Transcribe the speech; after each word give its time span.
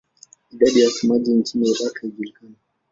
Idadi 0.51 0.79
ya 0.79 0.87
wasemaji 0.87 1.31
nchini 1.31 1.69
Iraq 1.69 1.97
haijulikani. 2.01 2.55